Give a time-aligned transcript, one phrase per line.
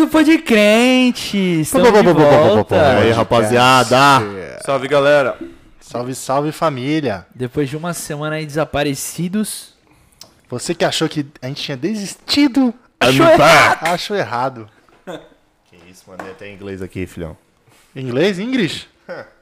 [0.00, 1.36] do Pode Crente!
[1.60, 2.74] Estamos de volta.
[2.74, 3.96] E aí, rapaziada?
[4.64, 5.36] Salve, galera.
[5.78, 7.26] Salve, salve família.
[7.34, 9.74] Depois de uma semana aí desaparecidos.
[10.48, 13.78] Você que achou que a gente tinha desistido, Achou I'm errado.
[13.82, 14.68] achou errado.
[15.04, 16.22] Que isso, mano.
[16.22, 17.36] Tem até inglês aqui, filhão.
[17.94, 18.88] Inglês, English?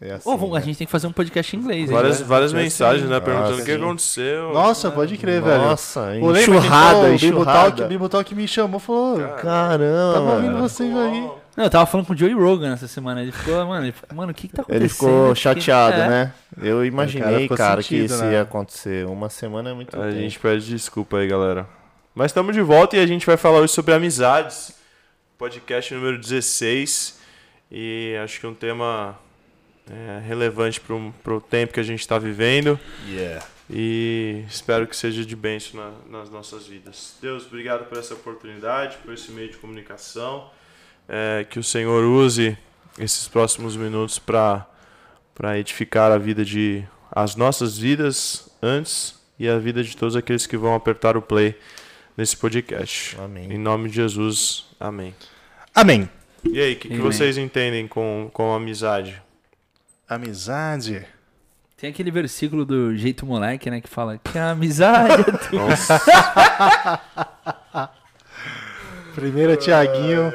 [0.00, 0.66] É assim, Ô, vamos- a né?
[0.66, 1.94] gente tem que fazer um podcast em inglês, hein?
[1.96, 3.18] Várias, várias vai mensagens, né?
[3.18, 3.82] Perguntando Ah, o que sim.
[3.82, 4.52] aconteceu.
[4.52, 5.62] Nossa, pode crer, velho.
[5.62, 7.86] Nossa, lembra que enxurrada, então, o Bibo Talk, enxurrada.
[7.86, 11.30] Bibo Talk me chamou e falou: Caramba, Tava ouvindo vocês aí.
[11.56, 13.22] Não, eu tava falando com o Joey Rogan essa semana.
[13.22, 14.82] Ele ficou, mano, ele ficou, mano, o que que tá acontecendo?
[14.82, 16.08] Ele ficou chateado, É.
[16.08, 16.32] né?
[16.62, 18.32] Eu imaginei, cara, que sentido, isso né?
[18.34, 19.06] ia acontecer.
[19.06, 20.12] Uma semana é muito A tempo.
[20.16, 21.66] gente pede desculpa aí, galera.
[22.14, 24.72] Mas estamos de volta e a gente vai falar hoje sobre amizades.
[25.38, 27.18] Podcast número 16.
[27.72, 29.16] E acho que um tema
[29.90, 32.78] é, relevante pro, pro tempo que a gente está vivendo.
[33.08, 33.44] Yeah.
[33.68, 37.16] E espero que seja de bênção na- nas nossas vidas.
[37.20, 40.50] Deus, obrigado por essa oportunidade, por esse meio de comunicação.
[41.08, 42.56] É, que o Senhor use
[42.98, 44.66] esses próximos minutos para
[45.58, 50.56] edificar a vida de as nossas vidas antes e a vida de todos aqueles que
[50.56, 51.56] vão apertar o play
[52.16, 53.16] nesse podcast.
[53.16, 53.58] Em Amém.
[53.58, 55.14] nome de Jesus, amém.
[55.74, 56.08] Amém.
[56.44, 59.20] E aí, o que, que vocês entendem com, com amizade?
[60.08, 61.04] Amizade.
[61.76, 65.56] Tem aquele versículo do Jeito Moleque, né, que fala que a amizade é tudo.
[65.56, 66.00] Nossa,
[69.14, 70.32] Primeiro é Tiaguinho.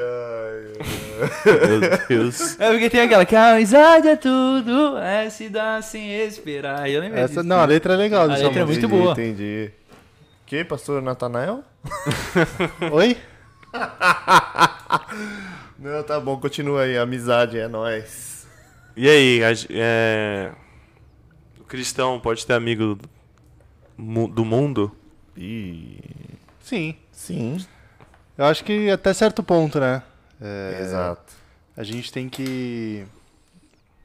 [1.46, 2.60] Meu Deus.
[2.60, 6.90] É porque tem aquela que a amizade é tudo, é se dá sem esperar.
[6.90, 7.44] Eu lembro Essa, disso.
[7.44, 8.24] não, a letra é legal.
[8.24, 9.12] A letra é muito boa.
[9.14, 9.72] Entendi.
[10.46, 11.64] Que, pastor Natanael?
[12.92, 13.18] Oi?
[15.80, 16.98] Não, tá bom, continua aí.
[16.98, 18.31] Amizade é nóis.
[19.02, 20.52] E aí, a é,
[21.60, 23.00] o cristão pode ter amigo
[23.98, 24.96] do mundo?
[25.36, 25.98] E...
[26.60, 26.96] Sim.
[27.12, 27.66] Sim.
[28.38, 30.04] Eu acho que até certo ponto, né?
[30.40, 31.34] É, Exato.
[31.76, 33.04] A gente tem que.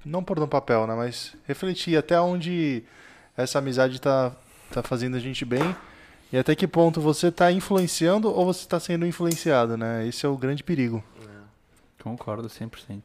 [0.02, 0.94] Não pôr no papel, né?
[0.94, 2.82] Mas refletir até onde
[3.36, 4.32] essa amizade tá,
[4.72, 5.76] tá fazendo a gente bem.
[6.32, 10.08] E até que ponto você tá influenciando ou você tá sendo influenciado, né?
[10.08, 11.04] Esse é o grande perigo.
[12.02, 13.02] Concordo 100%.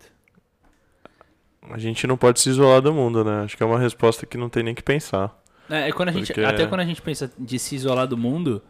[1.70, 3.44] A gente não pode se isolar do mundo, né?
[3.44, 5.40] Acho que é uma resposta que não tem nem que pensar.
[5.70, 8.18] É, é quando a gente, Porque- Até quando a gente pensa de se isolar do
[8.18, 8.62] mundo,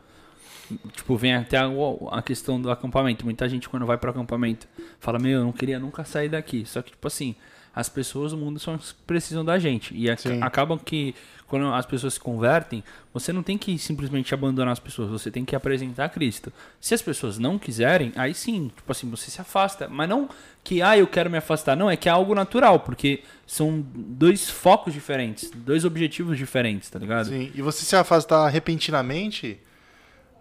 [0.94, 1.70] tipo, vem até a,
[2.12, 3.26] a questão do acampamento.
[3.26, 4.68] Muita gente, quando vai pro acampamento,
[5.00, 6.66] fala: Meu, eu não queria nunca sair daqui.
[6.66, 7.36] Só que, tipo assim,
[7.74, 9.96] as pessoas do mundo que precisam da gente.
[9.96, 10.42] E ac- Sim.
[10.42, 11.16] acabam que,
[11.48, 12.84] quando as pessoas se convertem,
[13.14, 16.52] você não tem que simplesmente abandonar as pessoas, você tem que apresentar Cristo.
[16.82, 19.88] Se as pessoas não quiserem, aí sim, tipo assim, você se afasta.
[19.88, 20.28] Mas não
[20.64, 21.76] que, ah, eu quero me afastar.
[21.78, 27.00] Não, é que é algo natural, porque são dois focos diferentes, dois objetivos diferentes, tá
[27.00, 27.28] ligado?
[27.30, 27.52] Sim.
[27.56, 29.60] E você se afastar repentinamente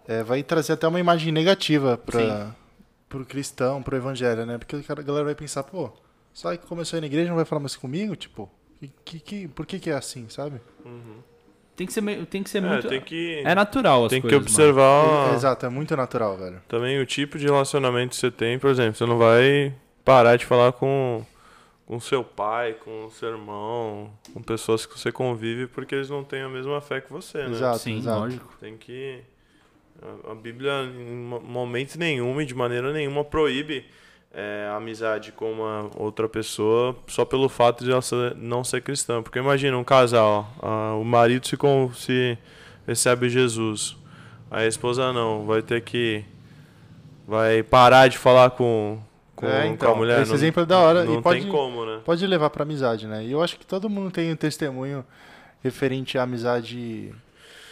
[0.07, 2.53] é, vai trazer até uma imagem negativa para
[3.07, 4.57] pro cristão, pro evangelho, né?
[4.57, 5.91] Porque a galera vai pensar, pô,
[6.33, 8.15] só que começou aí na igreja não vai falar mais comigo?
[8.15, 8.49] Tipo,
[8.79, 10.59] que, que, que- por que, que é assim, sabe?
[11.75, 12.87] Tem que ser, meio- tem que ser É, muito.
[12.87, 16.61] tem que, É natural as tem que coisas, observar Exato, é muito natural, velho.
[16.67, 18.59] também o tipo de relacionamento que você tem.
[18.59, 19.73] Por exemplo, você não vai
[20.05, 21.25] parar de falar com
[21.85, 26.41] com seu pai, com seu irmão, com pessoas que você convive porque eles não têm
[26.41, 27.43] a mesma fé que você, né?
[27.45, 27.55] mano.
[27.57, 27.79] Exato.
[27.79, 28.19] Sim, exato.
[28.19, 28.53] lógico.
[28.61, 29.19] Tem que.
[30.01, 33.85] A, a Bíblia, em mo- momento nenhum e de maneira nenhuma, proíbe
[34.33, 38.01] é, amizade com uma outra pessoa só pelo fato de ela
[38.37, 39.21] não ser cristã.
[39.21, 42.37] Porque imagina um casal, a- o marido se, con- se
[42.87, 43.95] recebe Jesus,
[44.49, 46.23] a esposa não, vai ter que.
[47.27, 48.99] Vai parar de falar com,
[49.35, 50.21] com, É, com então, a mulher.
[50.21, 51.99] esse não- exemplo é da hora, e Não pode- tem como, né?
[52.03, 53.23] Pode levar pra amizade, né?
[53.23, 55.05] E eu acho que todo mundo tem um testemunho
[55.63, 57.13] referente à amizade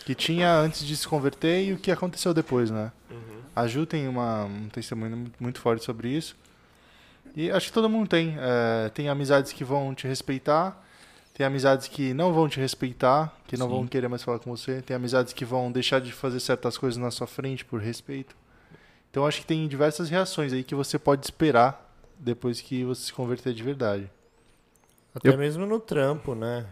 [0.05, 2.91] que tinha antes de se converter e o que aconteceu depois, né?
[3.11, 3.17] Uhum.
[3.55, 6.35] A Ju tem uma, um testemunho muito forte sobre isso.
[7.35, 8.35] E acho que todo mundo tem.
[8.39, 10.83] É, tem amizades que vão te respeitar,
[11.33, 13.73] tem amizades que não vão te respeitar, que não Sim.
[13.75, 16.97] vão querer mais falar com você, tem amizades que vão deixar de fazer certas coisas
[16.97, 18.35] na sua frente por respeito.
[19.09, 21.87] Então acho que tem diversas reações aí que você pode esperar
[22.17, 24.09] depois que você se converter de verdade.
[25.15, 26.65] Até Eu- mesmo no trampo, né?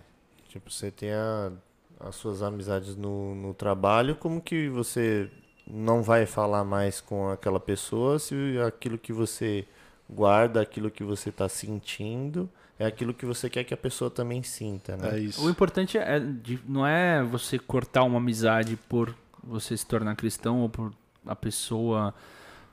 [0.50, 1.52] Tipo, você tem a-
[2.00, 5.30] as suas amizades no, no trabalho, como que você
[5.66, 9.66] não vai falar mais com aquela pessoa se aquilo que você
[10.10, 12.50] guarda, aquilo que você tá sentindo,
[12.80, 15.16] é aquilo que você quer que a pessoa também sinta, né?
[15.16, 15.46] É isso.
[15.46, 19.14] O importante é de- não é você cortar uma amizade por
[19.44, 20.94] você se tornar cristão ou por
[21.26, 22.14] a pessoa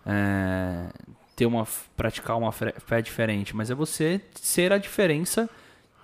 [0.06, 0.86] é,
[1.34, 1.66] ter uma
[1.96, 5.48] praticar uma fé fé diferente, mas é você ser a diferença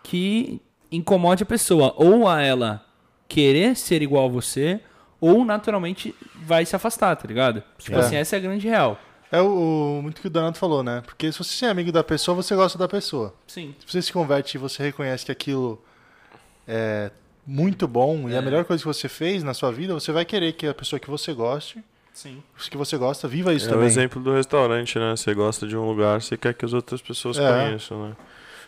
[0.03, 0.61] que
[0.91, 2.85] incomode a pessoa ou a ela
[3.29, 4.81] querer ser igual a você
[5.21, 7.63] ou naturalmente vai se afastar, tá ligado?
[7.79, 8.01] Tipo É.
[8.01, 8.99] assim, essa é a grande real.
[9.33, 11.03] É o, o- muito que o Donato falou, né?
[11.05, 13.33] Porque se você é amigo da pessoa, você gosta da pessoa.
[13.47, 13.75] Sim.
[13.79, 15.81] Se você se converte e você reconhece que aquilo
[16.67, 17.11] é
[17.47, 18.39] muito bom e É.
[18.39, 20.99] a melhor coisa que você fez na sua vida, você vai querer que a pessoa
[21.01, 21.83] que você goste,
[22.13, 22.43] Sim.
[22.71, 23.87] que você gosta, viva isso é o também.
[23.87, 25.15] exemplo do restaurante, né?
[25.17, 27.49] Você gosta de um lugar, você quer que as outras pessoas É.
[27.65, 28.17] conheçam, né?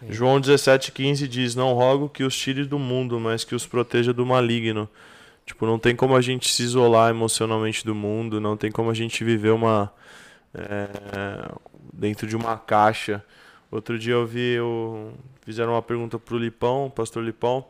[0.09, 4.27] João 17,15 diz: Não rogo que os tire do mundo, mas que os proteja do
[4.27, 4.89] maligno.
[5.47, 8.95] Tipo, não tem como a gente se isolar emocionalmente do mundo, não tem como a
[8.95, 9.93] gente viver uma.
[10.55, 11.53] É,
[11.93, 13.25] dentro de uma caixa.
[13.71, 14.55] Outro dia eu vi.
[14.55, 17.67] Eu, fizeram uma pergunta pro Lipão, pastor Lipão.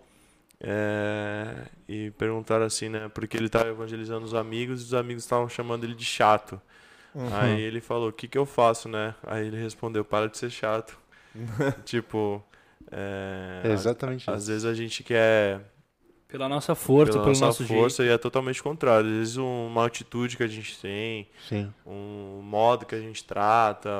[0.60, 3.08] é, e perguntaram assim, né?
[3.14, 6.60] Porque ele estava evangelizando os amigos e os amigos estavam chamando ele de chato.
[7.14, 7.28] Uhum.
[7.30, 9.14] Aí ele falou, o que que eu faço, né?
[9.26, 10.98] Aí ele respondeu, para de ser chato.
[11.84, 12.42] tipo,
[12.90, 14.52] é, É exatamente às isso.
[14.52, 15.60] vezes a gente quer
[16.32, 18.10] Pela nossa força, pela pelo nossa nosso força jeito.
[18.10, 19.06] e é totalmente contrário.
[19.08, 21.72] Às vezes uma atitude que a gente tem, Sim.
[21.86, 23.90] um modo que a gente trata,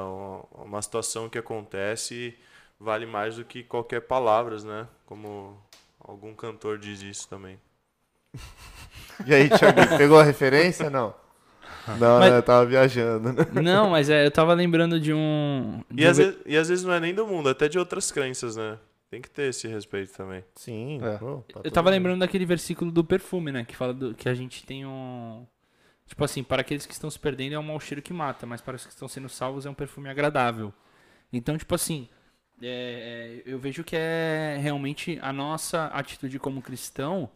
[0.65, 2.35] uma- situação que acontece
[2.81, 4.89] vale mais do que qualquer palavras, né?
[5.07, 5.57] Como
[6.01, 7.59] algum cantor diz isso também.
[9.27, 10.89] E aí, Thiago, pegou a referência?
[10.91, 11.15] Não.
[11.99, 12.39] Não, Mas- né?
[12.39, 13.47] Eu tava viajando, né?
[13.63, 15.83] Não, mas é, eu tava lembrando de um.
[15.91, 17.69] de E um às, ve- vezes, e às vezes não é nem do mundo, até
[17.69, 18.79] de outras crenças, né?
[19.13, 20.43] Tem que ter esse respeito também.
[20.57, 20.99] Sim.
[21.05, 21.19] É.
[21.19, 21.93] pô, pra Eu tava mundo.
[21.99, 23.63] lembrando daquele versículo do perfume, né?
[23.63, 25.47] Que fala do- que a gente tem um.
[26.07, 28.63] Tipo assim, para aqueles que estão se perdendo é um mau cheiro que mata, mas
[28.63, 30.73] para os que estão sendo salvos é um perfume agradável.
[31.31, 32.09] Então, tipo assim,
[32.63, 37.31] é, é, eu vejo que é realmente a nossa atitude como cristão,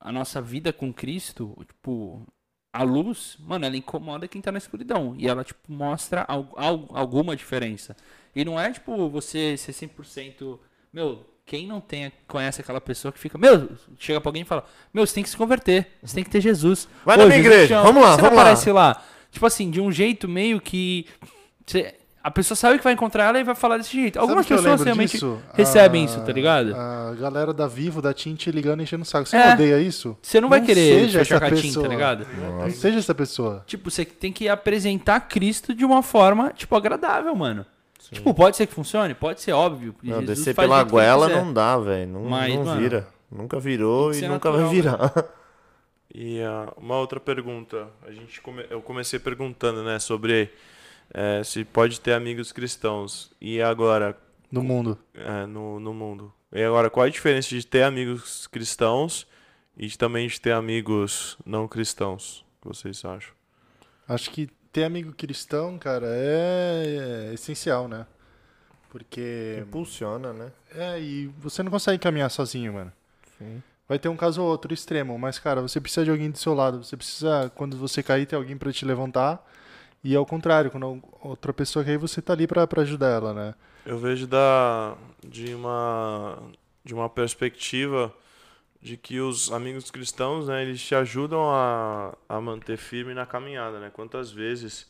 [0.00, 2.26] a nossa vida com Cristo, tipo,
[2.72, 5.14] a luz, mano, ela incomoda quem tá na escuridão.
[5.18, 7.96] E ela, tipo, mostra al- al- alguma diferença.
[8.34, 10.58] E não é, tipo, você ser 100%.
[10.92, 13.38] Meu, quem não tem, conhece aquela pessoa que fica.
[13.38, 15.86] Meu, chega pra alguém e fala: Meu, você tem que se converter.
[16.02, 16.88] Você tem que ter Jesus.
[17.04, 17.82] Vai Ô, na minha Jesus igreja, te ama.
[17.84, 18.42] vamos lá, Você vamos lá.
[18.42, 19.02] aparece lá.
[19.30, 21.06] Tipo assim, de um jeito meio que.
[21.66, 21.94] você-
[22.28, 24.18] a pessoa sabe que vai encontrar ela e vai falar desse jeito.
[24.18, 25.38] Algumas pessoas realmente disso?
[25.54, 26.74] recebem A- isso, tá ligado?
[26.74, 29.26] A galera da Vivo, da TIM te ligando e enchendo o saco.
[29.26, 29.52] Você É.
[29.54, 30.16] odeia isso?
[30.22, 31.82] Você não vai Não querer seja fechar essa catinho, pessoa.
[31.86, 32.26] tá ligado?
[32.60, 33.62] Não seja essa pessoa.
[33.66, 37.64] Tipo, você tem que apresentar Cristo de uma forma, tipo, agradável, mano.
[38.10, 39.94] Tipo, pode ser que funcione, pode ser óbvio.
[40.02, 42.08] Não, Jesus descer pela goela não dá, velho.
[42.12, 43.08] Não, Mas, não mano, vira.
[43.30, 44.98] Nunca virou e nunca natural, vai virar.
[46.14, 50.50] E ah, uma outra pergunta, a gente come- eu comecei perguntando, né, sobre
[51.12, 54.16] eh, se pode ter amigos cristãos e agora
[54.50, 54.98] No mundo.
[55.14, 56.32] eh, no, no mundo.
[56.52, 59.26] E agora qual a diferença de ter amigos cristãos
[59.76, 62.44] e de, também de ter amigos não cristãos?
[62.58, 63.32] O que vocês acham?
[64.08, 68.06] Acho que ter amigo cristão, cara, é, é essencial, né?
[68.90, 69.58] Porque.
[69.62, 70.50] Impulsiona, né?
[70.74, 72.92] É, e você não consegue caminhar sozinho, mano.
[73.36, 73.62] Sim.
[73.86, 76.54] Vai ter um caso ou outro extremo, mas, cara, você precisa de alguém do seu
[76.54, 76.82] lado.
[76.82, 79.46] Você precisa, quando você cair, ter alguém pra te levantar.
[80.02, 83.54] E ao contrário, quando outra pessoa cair, você tá ali pra, pra ajudar ela, né?
[83.84, 84.96] Eu vejo da
[85.26, 86.38] de uma
[86.84, 88.14] de uma perspectiva
[88.82, 93.80] de que os amigos cristãos, né, eles te ajudam a, a manter firme na caminhada,
[93.80, 93.90] né?
[93.92, 94.88] Quantas vezes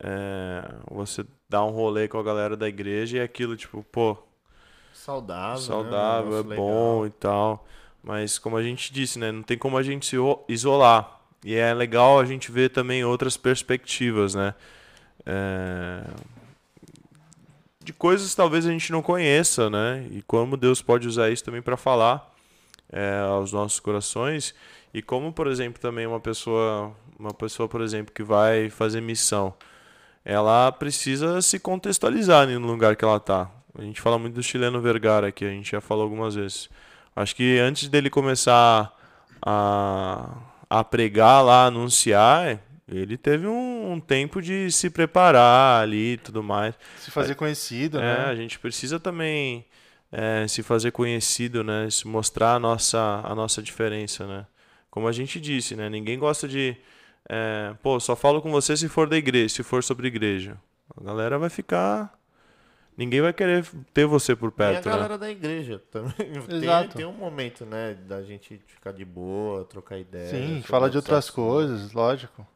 [0.00, 4.18] é, você dá um rolê com a galera da igreja e é aquilo tipo, pô,
[4.92, 5.58] Saudável.
[5.60, 6.40] saudável, né?
[6.40, 7.06] é bom legal.
[7.06, 7.66] e tal.
[8.02, 11.13] Mas como a gente disse, né, não tem como a gente se o- isolar.
[11.44, 14.54] E é legal a gente ver também outras perspectivas, né?
[15.26, 16.02] É,
[17.84, 20.06] De coisas talvez a gente não conheça, né?
[20.10, 22.34] E como Deus pode usar isso também para falar
[22.90, 24.54] é, aos nossos corações.
[24.94, 29.52] E como, por exemplo, também uma pessoa, uma pessoa, por exemplo, que vai fazer missão,
[30.24, 33.50] ela precisa se contextualizar no lugar que ela tá.
[33.76, 36.70] A gente fala muito do chileno Vergara aqui, a gente já falou algumas vezes.
[37.14, 38.96] Acho que antes dele começar
[39.42, 40.30] a,
[40.68, 46.42] a pregar lá, anunciar, ele teve um, um tempo de se preparar ali e tudo
[46.42, 46.74] mais.
[46.98, 48.36] Se fazer conhecido, É, a né?
[48.36, 49.64] gente precisa também
[50.12, 51.88] é, se fazer conhecido, né?
[51.90, 54.46] Se mostrar a nossa, a nossa diferença, né?
[54.90, 55.88] Como a gente disse, né?
[55.88, 56.76] Ninguém gosta de...
[57.28, 60.56] é, Pô, só falo com você se for da igreja, se for sobre igreja.
[60.96, 62.13] A galera vai ficar...
[62.96, 64.92] Ninguém vai querer ter você por Tem a perto, né?
[64.92, 66.12] galera da igreja também.
[66.46, 66.96] Tem, Exato.
[66.96, 70.30] tem um momento, né, da gente ficar de boa, trocar ideia.
[70.30, 72.46] Sim, falar de outras coisas, lógico.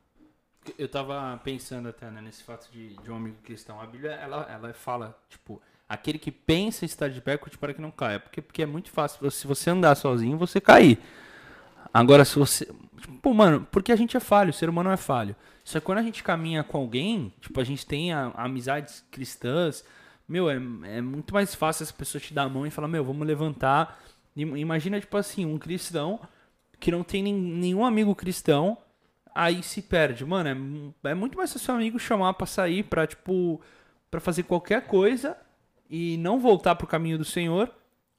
[0.78, 3.80] Eu tava pensando até né, nesse fato de, de um amigo cristão.
[3.80, 7.72] A Bíblia, ela, ela fala, tipo, aquele que pensa em estar de pé, curte para
[7.74, 8.20] que não caia.
[8.20, 11.00] Porque, porque é muito fácil, se você andar sozinho, você cair.
[11.92, 12.66] Agora, se você...
[13.00, 15.34] Tipo, mano, porque a gente é falho, o ser humano é falho.
[15.64, 19.84] Só que quando a gente caminha com alguém, tipo, a gente tem a- amizades cristãs,
[20.28, 23.04] meu, é, é muito mais fácil essa pessoa te dar a mão e falar, meu,
[23.04, 23.98] vamos levantar.
[24.36, 26.20] Im- Imagina, tipo assim, um cristão
[26.78, 28.76] que não tem nen- nenhum amigo cristão,
[29.34, 30.24] aí se perde.
[30.24, 33.60] Mano, é, é muito mais seu amigo chamar pra sair, pra, tipo,
[34.10, 35.36] pra fazer qualquer coisa
[35.90, 37.70] e não voltar pro caminho do Senhor.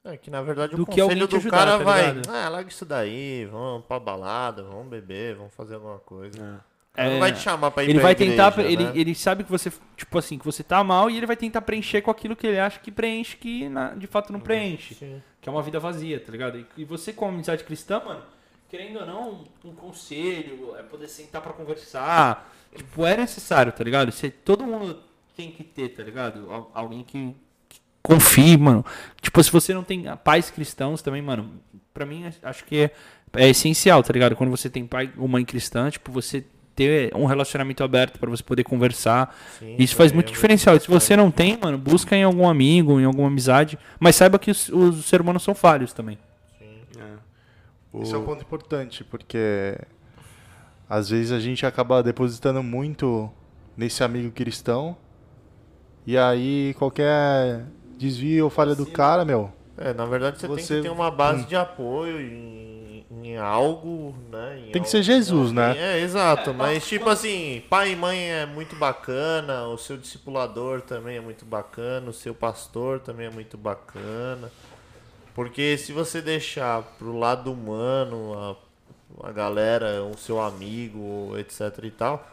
[0.02, 2.22] É que na verdade Do o conselho do ajudar, cara tá vai.
[2.28, 6.38] Ah, larga isso daí, vamos pra balada, vamos beber, vamos fazer alguma coisa.
[6.38, 8.92] Cara É, não vai te chamar pra ir Ele pra vai igreja, tentar, ele, né?
[8.94, 12.02] ele sabe que você, tipo assim, que você tá mal e ele vai tentar preencher
[12.02, 14.94] com aquilo que ele acha que preenche, que na- de fato não preenche.
[14.94, 15.22] Sim.
[15.40, 16.58] Que é uma vida vazia, tá ligado?
[16.58, 18.22] E, e você, com a amizade cristã, mano,
[18.68, 22.52] querendo ou não, um conselho, é poder sentar pra conversar.
[22.76, 24.10] Tipo, é necessário, tá ligado?
[24.12, 24.98] Você, todo mundo
[25.36, 26.50] tem que ter, tá ligado?
[26.52, 27.34] Al- Alguém que,
[27.68, 28.84] que confie, mano.
[29.22, 31.52] Tipo, se você não tem pais cristãos também, mano,
[31.94, 32.90] pra mim acho que é,
[33.34, 34.34] é essencial, tá ligado?
[34.36, 36.44] Quando você tem pai ou mãe cristã, tipo, você
[36.80, 39.36] ter um relacionamento aberto pra você poder conversar.
[39.58, 40.74] Sim, Isso faz é muito diferencial.
[40.76, 43.78] E se você não tem, mano, busca em algum amigo, em alguma amizade.
[43.98, 46.16] Mas saiba que os, os seres humanos são falhos também.
[46.98, 47.04] É.
[47.92, 49.76] O- Isso é um ponto importante, porque
[50.88, 53.30] às vezes a gente acaba depositando muito
[53.76, 54.96] nesse amigo cristão
[56.06, 57.64] e aí qualquer
[57.98, 61.10] desvio ou falha do cara, meu, É, na verdade você, tem Você- que ter uma
[61.10, 64.56] base de apoio em, em algo, né?
[64.58, 65.76] em Tem que algo- ser Jesus, né?
[65.76, 66.54] É, exato.
[66.54, 71.44] mas tipo assim, pai e mãe é muito bacana, o seu discipulador também é muito
[71.44, 74.50] bacana, o seu pastor também é muito bacana.
[75.34, 78.56] Porque se você deixar pro lado humano,
[79.22, 82.28] a, a galera, o seu amigo, etc e tal,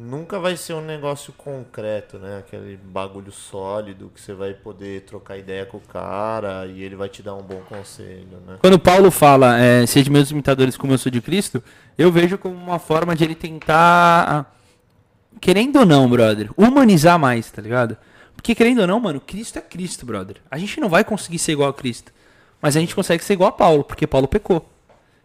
[0.00, 2.38] nunca vai ser um negócio concreto, né?
[2.38, 7.08] Aquele bagulho sólido que você vai poder trocar ideia com o cara e ele vai
[7.10, 8.56] te dar um bom conselho, né?
[8.60, 11.62] Quando Paulo fala, é, sede meus imitadores como eu sou de Cristo,
[11.98, 14.56] eu vejo como uma forma de ele tentar,
[15.38, 17.96] querendo ou não, brother, humanizar mais, tá ligado?
[18.34, 20.36] Porque querendo ou não, mano, Cristo é Cristo, brother.
[20.50, 22.10] A gente não vai conseguir ser igual a Cristo.
[22.62, 24.66] Mas a gente consegue ser igual a Paulo, porque Paulo pecou.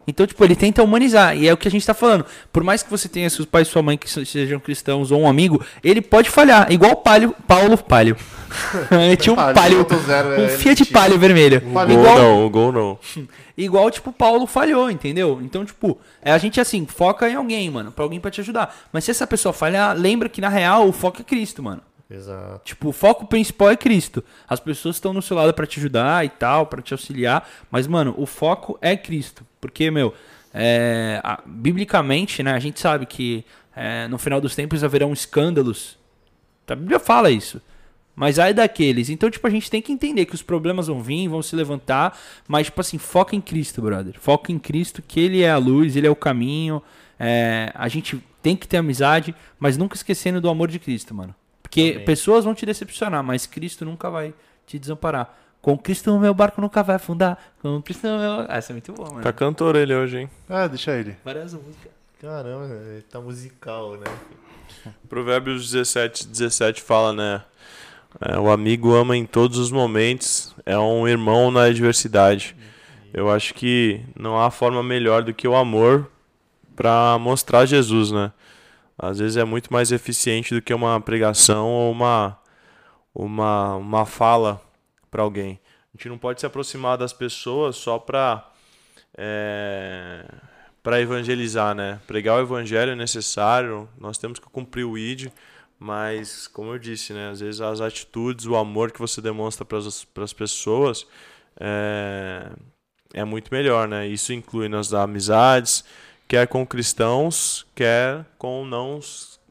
[0.06, 1.36] Então, tipo, ele tenta humanizar.
[1.36, 2.24] E é o que a gente tá falando.
[2.52, 5.20] Por mais que você tenha seus pais e sua mãe que se- sejam cristãos ou
[5.22, 6.70] um amigo, ele pode falhar.
[6.70, 8.16] Igual o Palio, Paulo Palio.
[8.92, 10.84] Ele tinha um Palio, Um ele Fiat.
[10.86, 11.60] Palio vermelho.
[11.66, 12.98] O gol Igual, não, o gol não.
[13.58, 15.40] Igual, tipo, Paulo falhou, entendeu?
[15.42, 18.74] Então, tipo, é a gente assim, foca em alguém, mano, pra alguém pra te ajudar.
[18.92, 21.82] Mas se essa pessoa falhar, lembra que na real o foco é Cristo, mano.
[22.08, 22.60] Exato.
[22.64, 24.22] Tipo, o foco principal é Cristo.
[24.48, 27.48] As pessoas estão no seu lado pra te ajudar e tal, pra te auxiliar.
[27.70, 29.44] Mas, mano, o foco é Cristo.
[29.60, 30.14] Porque, meu,
[30.54, 33.44] é, a- biblicamente, né, a gente sabe que
[33.74, 35.98] é, no final dos tempos haverão escândalos.
[36.68, 37.60] A Bíblia fala isso.
[38.14, 39.10] Mas aí daqueles.
[39.10, 42.16] Então, tipo, a gente tem que entender que os problemas vão vir, vão se levantar.
[42.48, 44.14] Mas, tipo assim, foca em Cristo, brother.
[44.18, 46.80] Foca em Cristo, que Ele é a luz, Ele é o caminho.
[47.18, 51.34] É, a gente tem que ter amizade, mas nunca esquecendo do amor de Cristo, mano.
[51.66, 52.04] Porque Amém.
[52.04, 54.32] pessoas vão te decepcionar, mas Cristo nunca vai
[54.64, 55.36] te desamparar.
[55.60, 57.36] Com Cristo no meu barco nunca vai afundar.
[57.60, 58.46] Com Cristo no meu.
[58.48, 59.22] Essa é muito boa, mano.
[59.22, 60.30] Tá cantor ele hoje, hein?
[60.48, 61.16] Ah, deixa ele.
[61.24, 61.90] Várias músicas.
[62.20, 64.06] Caramba, ele tá musical, né?
[65.08, 67.42] Provérbios 17, 17 fala, né?
[68.20, 72.56] é, o amigo ama em todos os momentos, é um irmão na adversidade.
[73.12, 76.10] Eu acho que não há forma melhor do que o amor
[76.74, 78.32] para mostrar Jesus, né?
[78.98, 82.38] Às vezes é muito mais eficiente do que uma pregação ou uma,
[83.14, 84.60] uma, uma fala
[85.10, 85.60] para alguém.
[85.92, 88.50] A gente não pode se aproximar das pessoas só para
[90.82, 91.98] para evangelizar, né?
[92.06, 95.32] Pregar o evangelho é necessário, nós temos que cumprir o ID,
[95.78, 97.30] mas como eu disse, né?
[97.30, 99.78] Às vezes as atitudes, o amor que você demonstra para
[100.22, 101.06] as pessoas
[101.58, 102.50] é,
[103.14, 104.06] é muito melhor, né?
[104.06, 105.84] Isso inclui nas amizades,
[106.28, 109.00] quer com cristãos, quer com não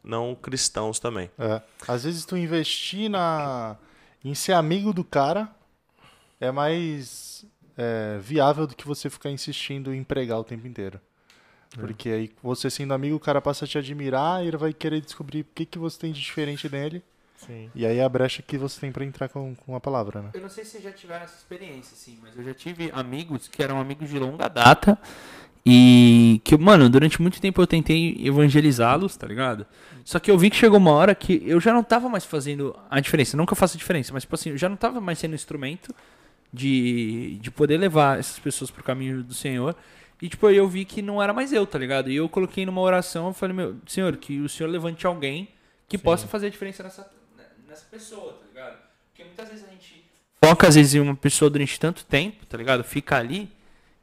[0.03, 1.31] não cristãos também.
[1.39, 1.61] É.
[1.87, 3.75] Às vezes tu investir na...
[4.23, 5.49] em ser amigo do cara
[6.39, 7.43] é mais
[7.75, 11.01] é, viável do que você ficar insistindo em pregar o tempo inteiro.
[11.79, 15.01] Porque aí você sendo amigo, o cara passa a te admirar e ele vai querer
[15.01, 17.03] descobrir o que, que você tem de diferente nele.
[17.37, 17.69] Sim.
[17.75, 20.29] E aí é a brecha que você tem pra entrar com, com a palavra, né?
[20.33, 23.47] Eu não sei se vocês já tiveram essa experiência, assim, mas eu já tive amigos
[23.47, 24.97] que eram amigos de longa data
[25.65, 29.65] e que, mano, durante muito tempo eu tentei evangelizá-los, tá ligado?
[30.03, 32.77] Só que eu vi que chegou uma hora que eu já não tava mais fazendo
[32.89, 35.33] a diferença, nunca faço a diferença, mas, tipo assim, eu já não tava mais sendo
[35.33, 35.93] instrumento
[36.53, 39.75] de, de poder levar essas pessoas pro caminho do Senhor.
[40.21, 42.11] E, tipo, eu vi que não era mais eu, tá ligado?
[42.11, 45.49] E eu coloquei numa oração, eu falei, meu, Senhor, que o Senhor levante alguém
[45.87, 47.11] que possa fazer a diferença nessa,
[47.67, 48.77] nessa pessoa, tá ligado?
[49.09, 50.05] Porque muitas vezes a gente
[50.43, 52.83] foca, às vezes, em uma pessoa durante tanto tempo, tá ligado?
[52.83, 53.49] Fica ali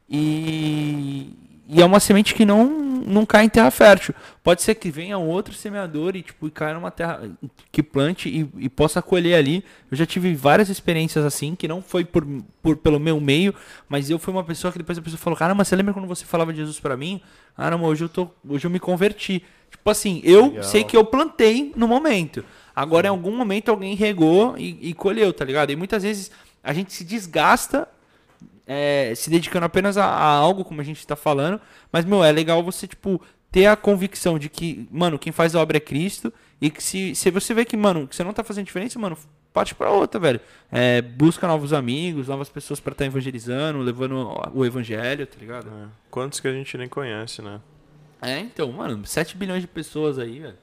[0.09, 1.33] e,
[1.67, 4.13] e é uma semente que não, não cai em terra fértil.
[4.43, 7.21] Pode ser que venha outro semeador e, tipo, e caia numa terra
[7.71, 9.63] que plante e, e possa colher ali.
[9.89, 12.25] Eu já tive várias experiências assim, que não foi por,
[12.61, 13.55] por, pelo meu meio,
[13.87, 16.25] mas eu fui uma pessoa que depois a pessoa falou, caramba, você lembra quando você
[16.25, 17.21] falava de Jesus para mim?
[17.55, 19.43] Caramba, hoje eu, tô, hoje eu me converti.
[19.71, 20.63] Tipo assim, eu Legal.
[20.63, 22.43] sei que eu plantei no momento.
[22.75, 25.71] Agora, em algum momento, alguém regou e, e colheu, tá ligado?
[25.71, 26.29] E muitas vezes
[26.63, 27.87] a gente se desgasta
[28.65, 31.59] é, se dedicando apenas a, a algo, como a gente tá falando.
[31.91, 33.21] Mas, meu, é legal você, tipo,
[33.51, 36.33] ter a convicção de que, mano, quem faz a obra é Cristo.
[36.61, 39.17] E que se, se você vê que, mano, que você não tá fazendo diferença, mano,
[39.53, 40.39] parte pra outra, velho.
[40.71, 45.67] É, busca novos amigos, novas pessoas pra estar evangelizando, levando o evangelho, tá ligado?
[45.67, 45.87] É.
[46.09, 47.61] Quantos que a gente nem conhece, né?
[48.21, 50.57] É, então, mano, 7 bilhões de pessoas aí, velho.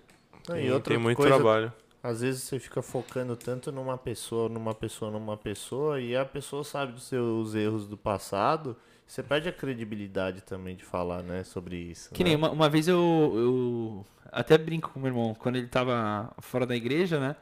[0.47, 1.73] Tem, e outra tem muito coisa, trabalho.
[2.03, 6.65] Às vezes você fica focando tanto numa pessoa, numa pessoa, numa pessoa, e a pessoa
[6.65, 8.75] sabe dos seus erros do passado,
[9.07, 12.11] você perde a credibilidade também de falar, né, sobre isso.
[12.15, 12.31] Que né?
[12.31, 16.65] nem uma, uma vez eu, eu até brinco com meu irmão, quando ele tava fora
[16.65, 17.37] da igreja, né?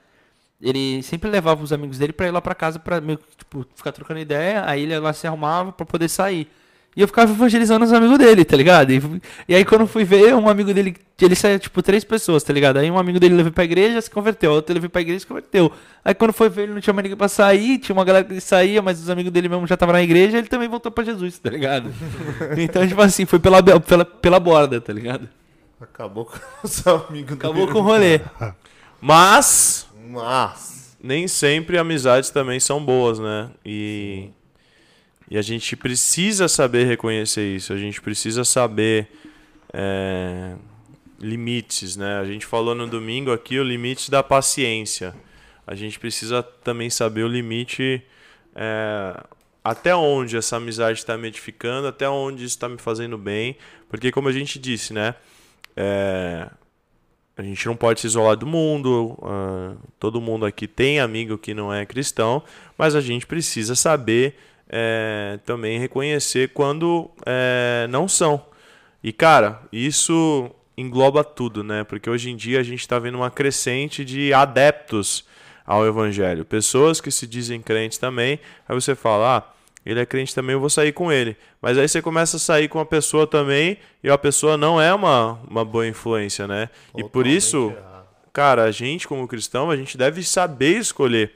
[0.60, 3.64] Ele sempre levava os amigos dele pra ir lá pra casa pra meio que, tipo,
[3.76, 6.50] ficar trocando ideia, aí ele lá se arrumava pra poder sair.
[6.98, 8.90] E eu ficava evangelizando os amigos dele, tá ligado?
[8.90, 9.00] E,
[9.46, 12.52] e aí quando eu fui ver, um amigo dele, ele saiu, tipo, três pessoas, tá
[12.52, 12.78] ligado?
[12.78, 15.70] Aí um amigo dele levou pra igreja, se converteu, outro levou pra igreja, se converteu.
[16.04, 18.40] Aí quando foi ver, ele não tinha mais ninguém pra sair, tinha uma galera que
[18.40, 21.38] saía, mas os amigos dele mesmo já estavam na igreja, ele também voltou pra Jesus,
[21.38, 21.88] tá ligado?
[22.58, 25.28] então, tipo assim, foi pela, pela, pela borda, tá ligado?
[25.80, 27.72] Acabou com o seu amigo Acabou dele.
[27.74, 28.20] com o rolê.
[29.00, 30.96] Mas Mas.
[31.00, 33.50] nem sempre amizades também são boas, né?
[33.64, 34.30] E,
[35.30, 37.72] e a gente precisa saber reconhecer isso.
[37.72, 39.08] A gente precisa saber
[39.72, 40.54] é,
[41.20, 42.18] limites, né?
[42.18, 45.14] A gente falou no domingo aqui o limite da paciência.
[45.66, 48.02] A gente precisa também saber o limite
[48.54, 49.22] é,
[49.62, 53.56] até onde essa amizade está me edificando, até onde isso está me fazendo bem.
[53.88, 55.14] Porque como a gente disse, né?
[55.76, 56.48] É,
[57.36, 59.16] a gente não pode se isolar do mundo.
[59.22, 62.42] ah, todo mundo aqui tem amigo que não é cristão,
[62.76, 64.36] mas a gente precisa saber
[64.68, 68.44] é, também reconhecer quando é, não são.
[69.02, 71.84] E cara, isso engloba tudo, né?
[71.84, 75.24] Porque hoje em dia a gente está vendo uma crescente de adeptos
[75.66, 78.40] ao evangelho, pessoas que se dizem crentes também.
[78.68, 79.52] Aí você fala, ah,
[79.84, 81.36] ele é crente também, eu vou sair com ele.
[81.60, 84.94] Mas aí você começa a sair com uma pessoa também e a pessoa não é
[84.94, 86.70] uma, uma boa influência, né?
[86.96, 87.74] e por Totalmente isso,
[88.32, 91.32] cara, a gente como cristão, a gente deve saber escolher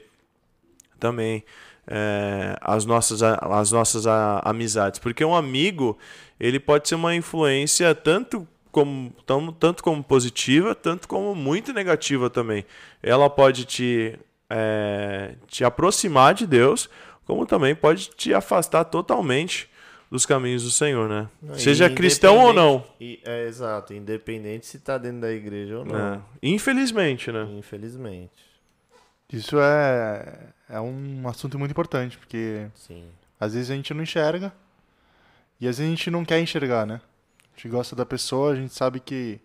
[0.99, 1.43] também
[1.87, 4.99] é, as nossas, as nossas a- amizades.
[4.99, 5.97] Porque um amigo,
[6.39, 12.29] ele pode ser uma influência tanto como, tão, tanto como positiva, tanto como muito negativa
[12.29, 12.65] também.
[13.01, 14.17] Ela pode te,
[14.49, 16.89] é, te aproximar de Deus,
[17.25, 19.69] como também pode te afastar totalmente
[20.09, 21.27] dos caminhos do Senhor, né?
[21.53, 22.83] Seja cristão ou não.
[22.99, 25.93] e- é, exato, independente se tá dentro da igreja ou não.
[25.95, 26.21] né?
[26.41, 27.47] Infelizmente, né?
[27.57, 28.31] Infelizmente.
[29.31, 30.37] Isso é,
[30.73, 33.05] é um assunto muito importante, porque Sim.
[33.39, 34.51] às vezes a gente não enxerga
[35.61, 36.99] e às vezes a gente não quer enxergar, né?
[37.53, 39.39] A gente gosta da pessoa, a gente sabe que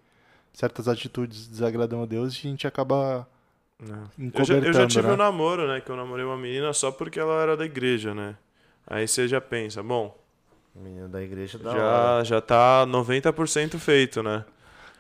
[0.53, 3.29] certas atitudes desagradam a Deus e a gente acaba
[3.81, 5.13] Eu já, eu já tive né?
[5.13, 5.81] um namoro, né?
[5.81, 8.35] Que eu namorei uma menina só porque ela era da igreja, né?
[8.87, 10.17] Aí você já pensa, bom,
[10.75, 11.79] O menino da igreja da hora.
[12.25, 14.45] já, já tá 90% feito, né?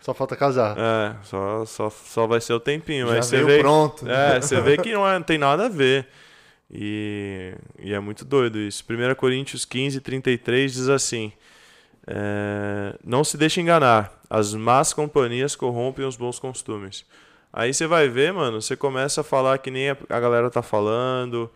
[0.00, 0.76] Só falta casar.
[0.78, 3.08] É, só, só, só vai ser o tempinho.
[3.08, 4.08] Já Mas você vê, pronto.
[4.08, 6.06] é, você vê que não, é, não tem nada a ver.
[6.70, 8.84] E, e é muito doido isso.
[8.88, 11.32] 1 Coríntios 15, 33 diz assim:
[12.06, 17.04] é, Não se deixe enganar, as más companhias corrompem os bons costumes.
[17.52, 20.62] Aí você vai ver, mano, você começa a falar que nem a, a galera tá
[20.62, 21.50] falando,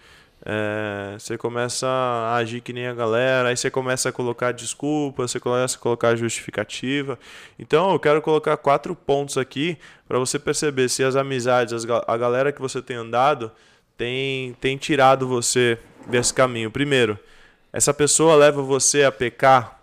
[0.44, 5.26] é, você começa a agir que nem a galera, aí você começa a colocar desculpa,
[5.26, 7.18] você começa a colocar justificativa.
[7.58, 12.16] Então eu quero colocar quatro pontos aqui para você perceber se as amizades, as a
[12.16, 13.52] galera que você tem andado
[13.96, 15.78] tem, tem tirado você
[16.08, 16.70] desse caminho.
[16.70, 17.16] Primeiro,
[17.72, 19.80] essa pessoa leva você a pecar.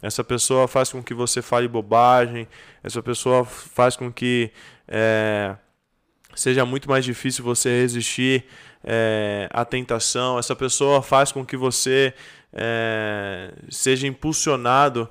[0.00, 2.46] Essa pessoa faz com que você fale bobagem.
[2.84, 4.52] Essa pessoa faz com que
[4.86, 5.56] é,
[6.34, 8.44] seja muito mais difícil você resistir
[8.86, 10.38] é, à tentação.
[10.38, 12.14] Essa pessoa faz com que você
[12.52, 15.08] é, seja impulsionado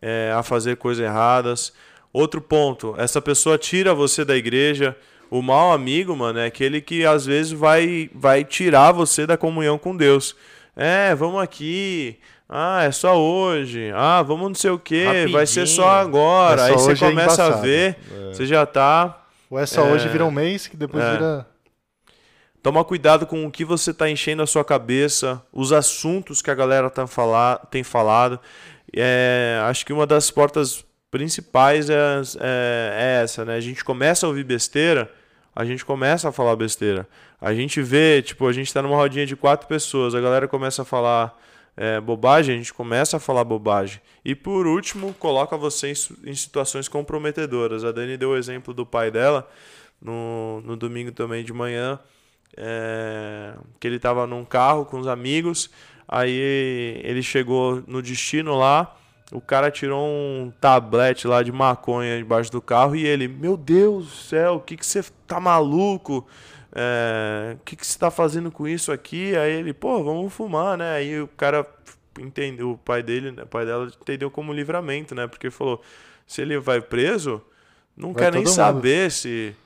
[0.00, 1.72] é, a fazer coisas erradas.
[2.12, 4.96] Outro ponto, essa pessoa tira você da igreja.
[5.30, 9.76] O mau amigo, mano, é aquele que às vezes vai, vai tirar você da comunhão
[9.76, 10.36] com Deus.
[10.76, 12.16] É, vamos aqui.
[12.48, 13.90] Ah, é só hoje.
[13.92, 15.04] Ah, vamos não sei o que.
[15.32, 15.66] Vai ser Rapidinho.
[15.66, 16.62] só agora.
[16.62, 17.62] É só Aí você é começa a embaçado.
[17.62, 18.32] ver, É.
[18.32, 19.24] você já tá.
[19.50, 19.92] Ou é só É.
[19.92, 21.12] hoje vira um mês, que depois É.
[21.12, 21.46] vira.
[22.66, 26.54] Toma cuidado com o que você está enchendo a sua cabeça, os assuntos que a
[26.54, 28.40] galera tá falar, tem falado.
[28.92, 33.54] É, acho que uma das portas principais é, é, é essa, né?
[33.54, 35.08] A gente começa a ouvir besteira,
[35.54, 37.08] a gente começa a falar besteira.
[37.40, 40.82] A gente vê, tipo, a gente tá numa rodinha de quatro pessoas, a galera começa
[40.82, 41.38] a falar
[41.76, 44.00] é, bobagem, a gente começa a falar bobagem.
[44.24, 47.84] E por último, coloca você em, em situações comprometedoras.
[47.84, 49.48] A Dani deu o exemplo do pai dela
[50.02, 52.00] no, no domingo também de manhã,
[52.56, 55.70] é, que ele estava num carro com os amigos,
[56.06, 58.96] aí ele chegou no destino lá,
[59.32, 64.06] o cara tirou um tablete lá de maconha debaixo do carro e ele, meu Deus
[64.06, 66.26] do céu, o que, que você tá maluco?
[66.72, 69.34] É, o que, que você tá fazendo com isso aqui?
[69.34, 70.92] Aí ele, pô, vamos fumar, né?
[70.92, 71.66] Aí o cara
[72.20, 75.26] entendeu, o pai dele, o pai dela entendeu como livramento, né?
[75.26, 75.82] Porque falou,
[76.26, 77.42] se ele vai preso,
[77.96, 79.56] não vai quer nem saber se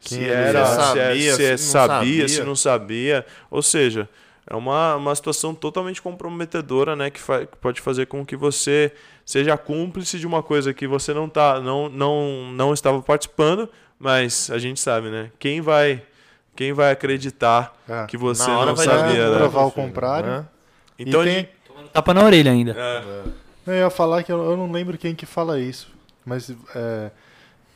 [0.00, 3.26] se era, sabia, se, é, se, se sabia, sabia, se não sabia.
[3.50, 4.08] Ou seja,
[4.46, 7.10] é uma, uma situação totalmente comprometedora, né?
[7.10, 8.92] Que, fa que pode fazer com que você
[9.24, 14.50] seja cúmplice de uma coisa que você não, tá, não, não, não estava participando, mas
[14.50, 15.30] a gente sabe, né?
[15.38, 16.02] Quem vai,
[16.56, 18.06] quem vai acreditar é.
[18.06, 19.30] que você não sabia?
[19.30, 19.36] Né?
[19.36, 20.30] provar o contrário.
[20.30, 20.44] É.
[20.98, 21.32] Então, tem...
[21.32, 21.50] gente...
[21.92, 22.74] Tapa na orelha ainda.
[22.76, 23.22] É.
[23.66, 25.92] Eu ia falar que eu, eu, não lembro quem que fala isso,
[26.24, 27.10] mas é,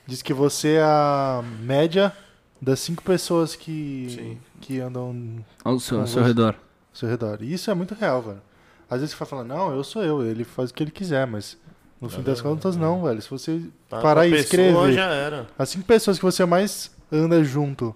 [0.06, 2.12] diz que você é a média
[2.60, 6.54] das cinco pessoas que, que andam ao seu, ao seu redor.
[6.54, 7.38] Ao seu redor.
[7.40, 8.42] E isso é muito real, velho.
[8.88, 11.26] Às vezes você vai falar, não, eu sou eu, ele faz o que ele quiser,
[11.26, 11.56] mas
[12.00, 13.20] no fim das contas não, velho.
[13.20, 15.46] Se você tá, parar e escrever já era.
[15.58, 17.94] as cinco pessoas que você mais anda junto,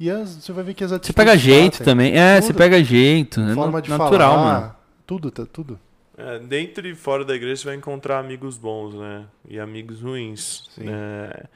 [0.00, 0.92] e as, você vai ver que as.
[0.92, 2.16] Você pega jeito também.
[2.16, 2.46] É, tudo.
[2.46, 3.40] você pega jeito.
[3.40, 4.74] É Forma de natural, falar, mano.
[5.04, 5.78] Tudo, tá, tudo.
[6.18, 9.24] É, dentro e fora da igreja você vai encontrar amigos bons, né?
[9.48, 10.68] E amigos ruins.
[10.74, 10.86] Sim.
[10.88, 11.46] É,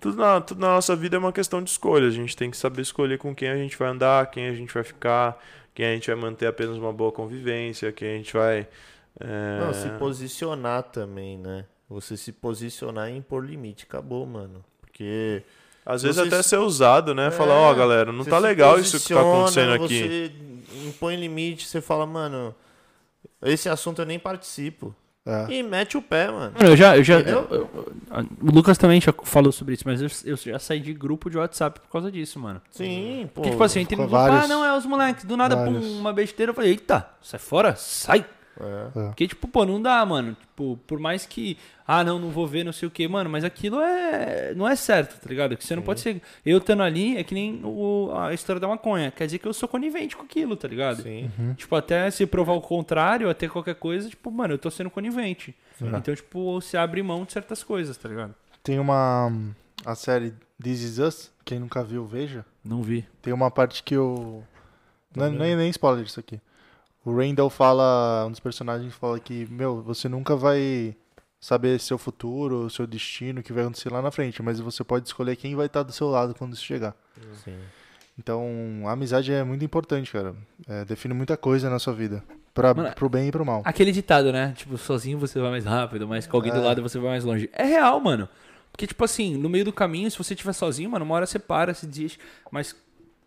[0.00, 2.08] tudo na, tudo na nossa vida é uma questão de escolha.
[2.08, 4.72] A gente tem que saber escolher com quem a gente vai andar, quem a gente
[4.72, 5.38] vai ficar,
[5.74, 8.66] quem a gente vai manter apenas uma boa convivência, quem a gente vai.
[9.20, 9.60] É...
[9.60, 11.66] Não, se posicionar também, né?
[11.86, 13.84] Você se posicionar e impor limite.
[13.84, 14.64] Acabou, mano.
[14.80, 15.42] Porque.
[15.84, 17.26] Às vezes até ser usado, né?
[17.26, 20.32] É, Falar, ó, oh, galera, não tá legal isso que tá acontecendo aqui.
[20.72, 22.52] Você impõe limite, você fala, mano,
[23.42, 24.94] esse assunto eu nem participo.
[25.26, 25.54] É.
[25.54, 26.54] E mete o pé, mano.
[26.60, 26.96] Eu já.
[26.96, 27.70] Eu já eu, eu,
[28.40, 31.36] o Lucas também já falou sobre isso, mas eu, eu, já saí de grupo de
[31.36, 32.62] WhatsApp por causa disso, mano.
[32.70, 33.40] Sim, pô.
[33.40, 35.24] Porque, tipo assim, eu entrei no grupo, ah, não, é os moleques.
[35.24, 36.50] Do nada, pum, uma besteira.
[36.50, 38.24] Eu falei, eita, sai fora, sai.
[38.60, 38.98] É.
[38.98, 39.06] é.
[39.08, 40.34] Porque, tipo, pô, não dá, mano.
[40.34, 41.56] Tipo, por mais que.
[41.86, 43.28] Ah, não, não vou ver, não sei o que, mano.
[43.28, 44.54] Mas aquilo é.
[44.54, 45.56] Não é certo, tá ligado?
[45.56, 46.20] Que você não pode ser.
[46.44, 49.10] Eu estando ali é que nem o, a história da maconha.
[49.10, 51.02] Quer dizer que eu sou conivente com aquilo, tá ligado?
[51.02, 51.30] Sim.
[51.38, 51.54] Uhum.
[51.54, 55.54] Tipo, até se provar o contrário, até qualquer coisa, tipo, mano, eu tô sendo conivente.
[55.78, 55.88] Sim.
[55.94, 58.34] Então, tipo, se abre mão de certas coisas, tá ligado?
[58.62, 59.32] Tem uma.
[59.84, 61.32] A série This Is Us.
[61.44, 62.44] Quem nunca viu, veja.
[62.64, 63.06] Não vi.
[63.22, 64.42] Tem uma parte que eu.
[65.14, 66.40] Não, nem, nem spoiler isso aqui.
[67.06, 70.96] O Randall fala, um dos personagens fala que, meu, você nunca vai
[71.38, 75.06] saber seu futuro, seu destino, o que vai acontecer lá na frente, mas você pode
[75.06, 76.96] escolher quem vai estar do seu lado quando isso chegar.
[77.44, 77.54] Sim.
[78.18, 78.42] Então,
[78.86, 80.34] a amizade é muito importante, cara.
[80.66, 82.24] É, define muita coisa na sua vida.
[82.52, 83.62] Pra, Mano, pro bem e pro mal.
[83.64, 84.52] Aquele ditado, né?
[84.56, 86.56] Tipo, sozinho você vai mais rápido, mas com alguém é.
[86.56, 87.48] do lado você vai mais longe.
[87.52, 88.28] É real, mano.
[88.72, 91.38] Porque, tipo assim, no meio do caminho, se você estiver sozinho, mano, uma hora você
[91.38, 92.18] para, se desiste.
[92.50, 92.74] Mas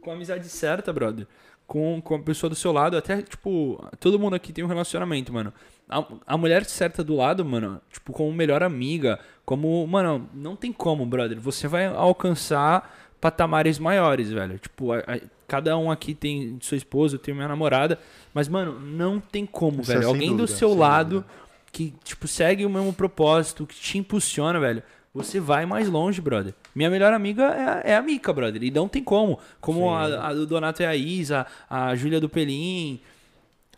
[0.02, 1.28] com a amizade certa, brother,
[1.70, 5.32] com, com a pessoa do seu lado, até, tipo, todo mundo aqui tem um relacionamento,
[5.32, 5.54] mano.
[5.88, 10.74] A, a mulher certa do lado, mano, tipo, como melhor amiga, como, mano, não tem
[10.74, 11.40] como, brother.
[11.40, 14.58] Você vai alcançar patamares maiores, velho.
[14.58, 18.00] Tipo, a, a, cada um aqui tem sua esposa, eu tenho minha namorada,
[18.34, 20.02] mas, mano, não tem como, Isso velho.
[20.02, 21.34] É Alguém dúvida, do seu lado dúvida.
[21.72, 24.82] que, tipo, segue o mesmo propósito, que te impulsiona, velho
[25.14, 26.54] você vai mais longe, brother.
[26.74, 28.64] Minha melhor amiga é, é a Mica, brother.
[28.64, 29.40] E não tem como.
[29.60, 33.00] Como a, a, do Donato é a Isa, a Júlia do Pelim.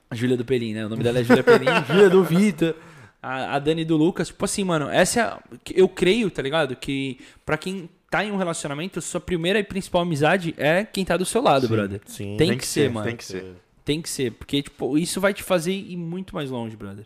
[0.10, 0.86] A Júlia do Pelim, né?
[0.86, 1.68] O nome dela é Júlia Pelim.
[1.88, 2.76] Júlia do Vita.
[3.22, 4.28] A, a Dani do Lucas.
[4.28, 5.60] Tipo assim, mano, essa é.
[5.74, 6.76] Eu creio, tá ligado?
[6.76, 11.16] Que pra quem tá em um relacionamento, sua primeira e principal amizade é quem tá
[11.16, 12.02] do seu lado, sim, brother.
[12.06, 12.36] Sim.
[12.38, 13.08] Tem, tem que, que ser, ser, mano.
[13.08, 13.56] Tem que ser.
[13.86, 14.32] Tem que ser.
[14.34, 17.06] Porque, tipo, isso vai te fazer ir muito mais longe, brother.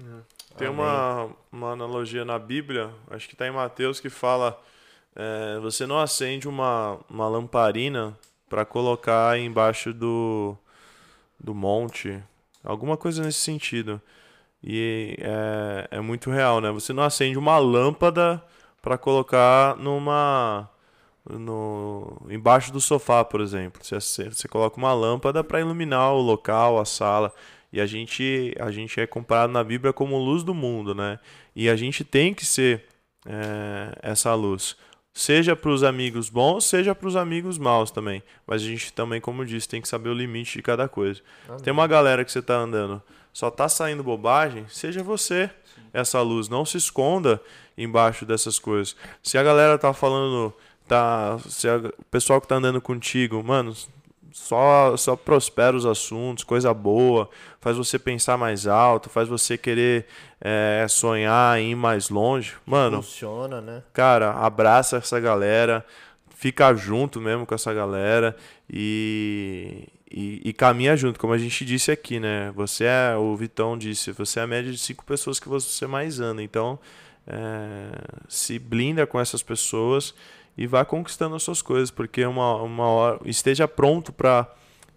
[0.00, 0.56] É.
[0.56, 4.60] Tem uma, uma analogia na Bíblia, acho que está em Mateus, que fala:
[5.14, 10.56] é, você não acende uma, uma lamparina para colocar embaixo do,
[11.38, 12.22] do monte,
[12.64, 14.00] alguma coisa nesse sentido.
[14.62, 16.70] E é, é muito real, né?
[16.70, 18.42] Você não acende uma lâmpada
[18.82, 20.68] para colocar numa
[21.28, 23.82] no embaixo do sofá, por exemplo.
[23.82, 27.32] Você, você coloca uma lâmpada para iluminar o local, a sala.
[27.72, 31.18] E a gente, a gente é comparado na Bíblia como luz do mundo, né?
[31.54, 32.84] E a gente tem que ser
[33.26, 34.76] é, essa luz.
[35.12, 38.22] Seja para os amigos bons, seja para os amigos maus também.
[38.46, 41.20] Mas a gente também, como eu disse, tem que saber o limite de cada coisa.
[41.48, 41.60] Amém.
[41.62, 43.02] Tem uma galera que você tá andando,
[43.32, 45.50] só tá saindo bobagem, seja você
[45.92, 46.48] essa luz.
[46.48, 47.40] Não se esconda
[47.76, 48.94] embaixo dessas coisas.
[49.22, 50.52] Se a galera tá falando,
[50.86, 53.74] tá, se a- o pessoal que tá andando contigo, mano,
[54.32, 57.28] só só prospera os assuntos, coisa boa,
[57.60, 60.06] faz você pensar mais alto, faz você querer
[60.40, 62.54] é, sonhar em ir mais longe.
[62.64, 63.82] Mano, Funciona, né?
[63.92, 65.84] cara, abraça essa galera,
[66.36, 68.36] fica junto mesmo com essa galera
[68.68, 72.52] e, e, e caminha junto, como a gente disse aqui, né?
[72.54, 76.20] Você é, o Vitão disse, você é a média de cinco pessoas que você mais
[76.20, 76.78] anda, então
[77.26, 77.92] é,
[78.28, 80.14] se blinda com essas pessoas
[80.56, 84.48] e vá conquistando as suas coisas, porque uma, uma hora esteja pronto para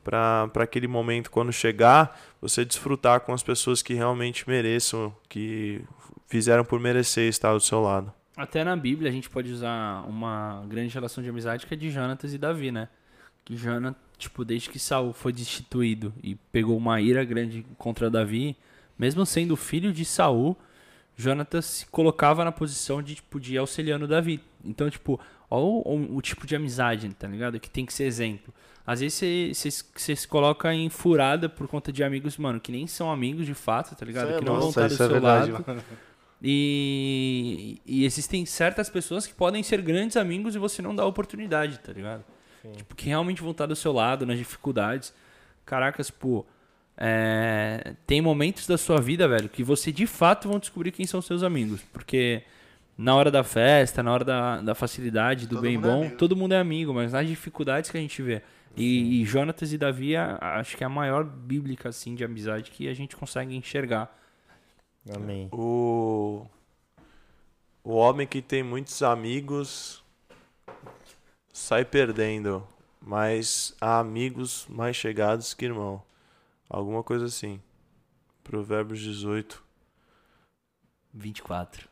[0.04, 5.82] para aquele momento quando chegar, você desfrutar com as pessoas que realmente mereçam, que
[6.28, 8.12] fizeram por merecer estar do seu lado.
[8.36, 11.90] Até na Bíblia a gente pode usar uma grande relação de amizade que é de
[11.90, 12.90] Jonatas e Davi, né?
[13.46, 18.58] Que Jonatas, tipo, desde que Saul foi destituído e pegou uma ira grande contra Davi,
[18.98, 20.58] mesmo sendo filho de Saul,
[21.16, 24.42] Jonatas se colocava na posição de, tipo, de auxiliando Davi.
[24.66, 25.20] Então, tipo,
[25.56, 25.82] ó
[26.16, 27.60] o, tipo de amizade, tá ligado?
[27.60, 28.54] Que tem que ser exemplo.
[28.86, 33.12] Às vezes você- se coloca em furada por conta de amigos, mano, que nem são
[33.12, 34.28] amigos de fato, tá ligado?
[34.30, 35.66] Isso é que não vão estar do é seu verdade, lado.
[35.68, 35.84] mano.
[36.46, 41.80] E, e existem certas pessoas que podem ser grandes amigos e você não dá oportunidade,
[41.80, 42.22] tá ligado?
[42.76, 45.14] Tipo, que realmente vão estar do seu lado nas dificuldades.
[45.66, 46.46] Caracas, pô.
[46.98, 51.22] é, tem momentos da sua vida, velho, que você de fato vão descobrir quem são
[51.22, 51.80] seus amigos.
[51.94, 52.44] Porque
[52.98, 56.18] na hora da festa, na hora da, da facilidade, do Todo bem é bom, amigo.
[56.18, 58.42] todo mundo é amigo, mas nas dificuldades que a gente vê.
[58.76, 62.72] E, e Jonatas e Davi, a- acho que é a maior bíblica, assim, de amizade
[62.72, 64.16] que a gente consegue enxergar.
[65.14, 65.50] Amém.
[65.52, 66.46] O,
[67.84, 70.04] o homem que tem muitos amigos
[71.52, 72.66] sai perdendo,
[73.02, 76.02] mas há amigos mais chegados que irmão.
[76.70, 77.60] Alguma coisa assim.
[78.44, 79.62] Provérbios 18.
[81.14, 81.88] 24.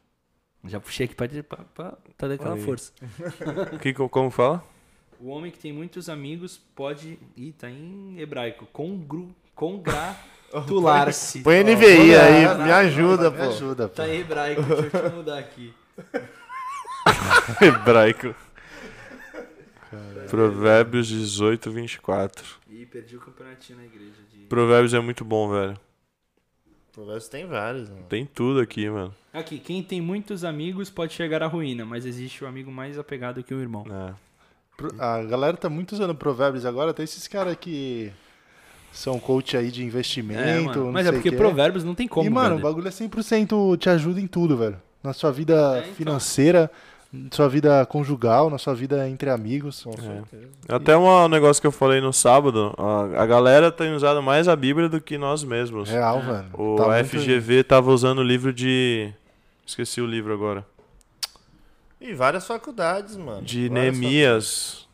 [0.65, 2.62] Já puxei aqui pra, pra, pra, pra dar aquela Aí.
[2.63, 2.91] força.
[3.82, 4.63] Que, co- como fala?
[5.19, 7.17] O homem que tem muitos amigos pode.
[7.38, 8.65] Ih, tá em hebraico.
[8.74, 9.30] Congru...
[9.56, 11.41] Congratular-se.
[11.43, 13.43] Põe NVI aí, Caraca, me ajuda, Me pô.
[13.43, 13.95] ajuda, pô.
[13.95, 15.74] Tá em hebraico, deixa eu te mudar aqui.
[17.62, 18.34] Hebraico.
[20.30, 22.45] Provérbios 18, 24.
[22.69, 24.13] Ih, perdi o campeonatinho na igreja.
[24.34, 24.45] De...
[24.45, 25.78] Provérbios é muito bom, velho.
[26.93, 28.04] Provérbios tem vários, mano.
[28.10, 29.13] Tem tudo aqui, mano.
[29.34, 33.41] Aqui, quem tem muitos amigos pode chegar à ruína, mas existe o amigo mais apegado
[33.43, 33.86] que o irmão.
[33.89, 34.13] É.
[34.99, 38.12] A galera tá muito usando provérbios agora, tem esses caras que
[38.91, 42.08] são coach aí de investimento, É, mano, não mas é sei porque provérbios não tem
[42.08, 42.27] como.
[42.27, 44.82] E, mano, o bagulho é 100% te ajuda em tudo, velho.
[45.04, 45.93] Na sua vida É, então.
[45.95, 46.69] financeira, na
[47.32, 49.84] sua vida conjugal, na sua vida entre amigos.
[49.84, 50.47] Com certeza.
[50.69, 54.56] Até um negócio que eu falei no sábado, a, a galera tem usado mais a
[54.56, 55.89] Bíblia do que nós mesmos.
[55.89, 56.45] Real, velho.
[56.54, 59.12] O Tá muito- FGV tava usando o livro de.
[59.65, 60.65] Esqueci o livro agora.
[62.00, 63.41] E várias faculdades, mano.
[63.41, 64.88] De Várias Neemias.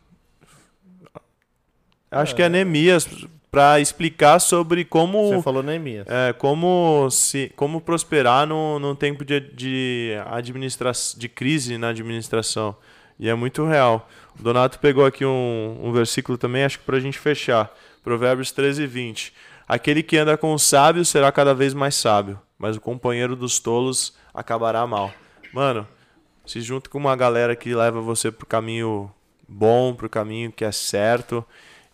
[2.09, 3.07] Acho que é Neemias,
[3.57, 5.29] pra explicar sobre como.
[5.29, 6.05] Você falou Neemias.
[6.07, 12.75] É, como, se, como prosperar no, no tempo de, de, administra de crise na administração.
[13.19, 14.07] E é muito real.
[14.39, 17.75] O Donato pegou aqui um, um versículo também, acho que pra gente fechar.
[18.03, 19.33] Provérbios 13, 20.
[19.67, 23.57] Aquele que anda com os sábios será cada vez mais sábio, mas o companheiro dos
[23.57, 25.11] tolos acabará mal.
[25.51, 25.87] Mano,
[26.45, 29.11] se junta com uma galera que leva você pro caminho
[29.47, 31.43] bom, pro caminho que é certo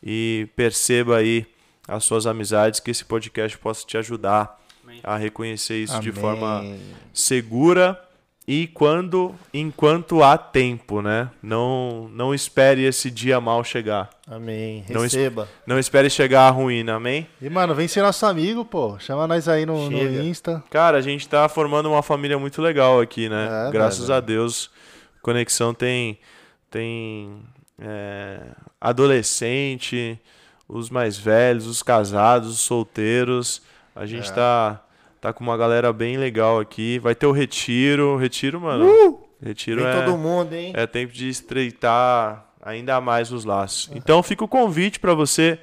[0.03, 1.47] e perceba aí
[1.87, 4.99] as suas amizades, que esse podcast possa te ajudar Amém.
[5.03, 6.21] a reconhecer isso de Amém.
[6.21, 6.65] forma
[7.13, 7.99] segura
[8.45, 11.29] e quando enquanto há tempo, né?
[11.41, 14.09] Não não espere esse dia mal chegar.
[14.27, 14.83] Amém.
[14.89, 15.47] Não Receba.
[15.65, 17.27] Não espere chegar a ruína, amém?
[17.41, 18.99] E, mano, vem ser nosso amigo, pô.
[18.99, 20.21] Chama nós aí no, no.
[20.21, 20.61] Insta.
[20.69, 23.67] Cara, a gente tá formando uma família muito legal aqui, né?
[23.67, 24.17] É, Graças velho.
[24.17, 24.69] a Deus,
[25.21, 26.19] Conexão tem
[26.69, 27.43] tem
[27.79, 28.39] é,
[28.81, 30.19] adolescente,
[30.67, 33.61] os mais velhos, os casados, os solteiros.
[33.95, 34.33] A gente É.
[34.33, 34.83] tá
[35.21, 36.99] tá com uma galera bem legal aqui.
[36.99, 39.19] Vai ter o retiro, retiro, mano.
[39.41, 40.73] Retiro Vem é todo mundo, hein?
[40.75, 43.89] é tempo de estreitar ainda mais os laços.
[43.95, 45.59] Então fica o convite para você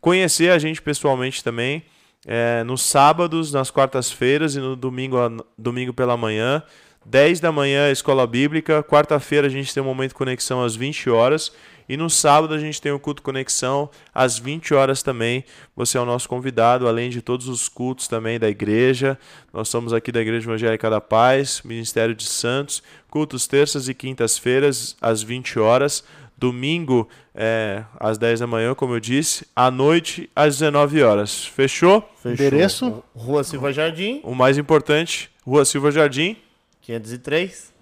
[0.00, 1.82] conhecer a gente pessoalmente também.
[2.26, 5.16] é, nos sábados, nas quartas-feiras e no domingo,
[5.56, 6.62] domingo pela manhã.
[7.06, 8.82] 10 da manhã, Escola Bíblica.
[8.82, 11.52] Quarta-feira a gente tem um momento de conexão às 20 horas.
[11.88, 15.44] E no sábado a gente tem o culto conexão às 20 horas também.
[15.74, 19.18] Você é o nosso convidado, além de todos os cultos também da igreja.
[19.52, 24.96] Nós somos aqui da Igreja Evangélica da Paz, Ministério de Santos, cultos terças e quintas-feiras
[25.00, 26.04] às 20 horas.
[26.36, 29.44] Domingo é, às 10 da manhã, como eu disse.
[29.56, 31.44] À noite, às 19 horas.
[31.44, 32.08] Fechou?
[32.22, 32.32] Fechou.
[32.32, 33.02] Endereço?
[33.14, 36.36] Rua Silva Jardim, O mais importante, Rua Silva Jardim,
[36.82, 37.72] 503.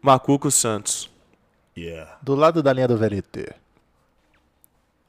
[0.00, 1.11] Macuco Santos.
[2.22, 3.52] Do lado da linha do VLT.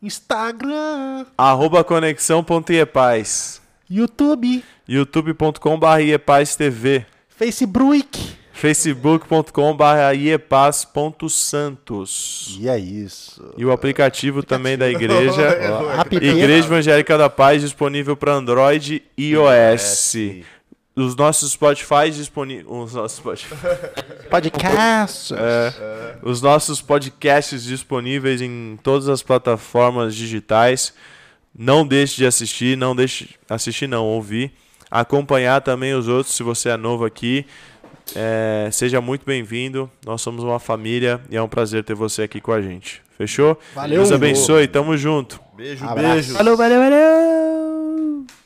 [0.02, 3.62] Instagram, Arroba conexão.iepaz.
[3.90, 7.06] YouTube, youtube.com.br iepaz TV.
[7.30, 8.38] Facebook.
[8.52, 9.84] facebook.com.br
[10.18, 12.58] iepaz.santos.
[12.60, 13.54] E é isso.
[13.58, 15.58] E o aplicativo também da igreja.
[16.12, 20.16] Igreja Evangélica da Paz disponível para Android e iOS.
[20.96, 22.68] Os nossos Spotify disponíveis.
[22.70, 23.56] Os nossos Spotify.
[24.30, 25.34] Podcast.
[25.34, 30.94] É, os nossos podcasts disponíveis em todas as plataformas digitais.
[31.56, 34.52] Não deixe de assistir, não deixe assistir não, ouvir,
[34.90, 37.46] acompanhar também os outros se você é novo aqui.
[38.16, 39.90] É, seja muito bem-vindo.
[40.06, 43.02] Nós somos uma família e é um prazer ter você aqui com a gente.
[43.18, 43.58] Fechou?
[43.76, 43.98] Valeu.
[43.98, 45.40] Deus abençoe, tamo junto.
[45.56, 46.14] Beijo, Abraço.
[46.14, 46.34] beijo.
[46.34, 47.73] Valeu, valeu, valeu!